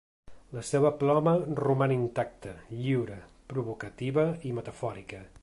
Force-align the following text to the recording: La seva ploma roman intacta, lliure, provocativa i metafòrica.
La 0.53 0.61
seva 0.69 0.91
ploma 1.03 1.33
roman 1.59 1.93
intacta, 1.97 2.55
lliure, 2.79 3.19
provocativa 3.53 4.27
i 4.51 4.57
metafòrica. 4.63 5.25